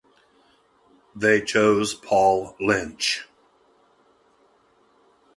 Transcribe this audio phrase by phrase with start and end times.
[1.15, 3.27] They chose Paul Lynch.